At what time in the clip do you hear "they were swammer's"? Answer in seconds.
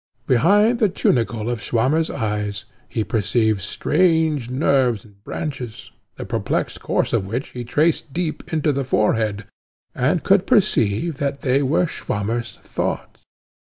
11.41-12.57